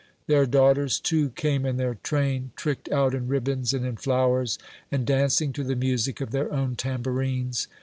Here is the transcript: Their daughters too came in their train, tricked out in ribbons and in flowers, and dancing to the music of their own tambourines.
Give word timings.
Their 0.25 0.47
daughters 0.47 0.99
too 0.99 1.29
came 1.29 1.63
in 1.63 1.77
their 1.77 1.93
train, 1.93 2.53
tricked 2.55 2.89
out 2.89 3.13
in 3.13 3.27
ribbons 3.27 3.71
and 3.71 3.85
in 3.85 3.97
flowers, 3.97 4.57
and 4.91 5.05
dancing 5.05 5.53
to 5.53 5.63
the 5.63 5.75
music 5.75 6.19
of 6.21 6.31
their 6.31 6.51
own 6.51 6.75
tambourines. 6.75 7.67